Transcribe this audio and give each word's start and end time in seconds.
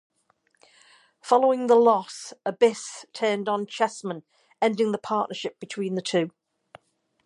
Following 1.21 1.67
the 1.67 1.75
loss, 1.75 2.33
Abyss 2.43 3.05
turned 3.13 3.47
on 3.47 3.67
Chessman, 3.67 4.23
ending 4.59 4.93
the 4.93 4.97
partnership 4.97 5.59
between 5.59 5.93
the 5.93 6.01
two. 6.01 6.31